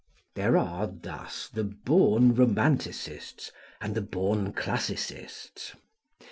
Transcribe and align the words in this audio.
There 0.33 0.57
are, 0.57 0.87
thus, 0.87 1.47
the 1.47 1.63
born 1.63 2.33
romanticists 2.33 3.51
and 3.79 3.93
the 3.93 4.01
born 4.01 4.51
classicists. 4.51 5.75